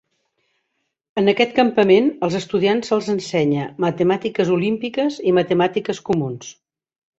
En 1.21 1.29
aquest 1.33 1.53
campament, 1.59 2.07
als 2.29 2.37
estudiants 2.39 2.91
se'ls 2.93 3.11
ensenya 3.15 3.69
matemàtiques 3.87 4.51
olímpiques 4.59 5.21
i 5.33 5.37
matemàtiques 5.41 6.05
comuns. 6.11 6.53